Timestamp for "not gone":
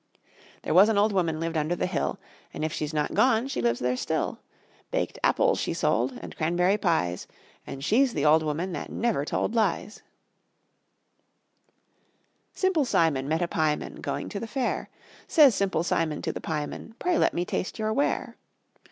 2.91-3.47